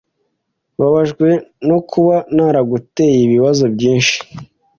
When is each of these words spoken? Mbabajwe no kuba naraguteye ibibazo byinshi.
Mbabajwe 0.75 1.27
no 1.67 1.77
kuba 1.91 2.15
naraguteye 2.35 3.19
ibibazo 3.23 3.63
byinshi. 3.75 4.17